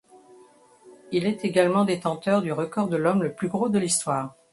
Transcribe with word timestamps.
Il 1.11 1.27
est 1.27 1.45
également 1.45 1.85
détenteur 1.85 2.41
du 2.41 2.51
record 2.51 2.87
de 2.87 2.97
l'homme 2.97 3.21
le 3.21 3.35
plus 3.35 3.49
gros 3.49 3.69
de 3.69 3.77
l'histoire. 3.77 4.35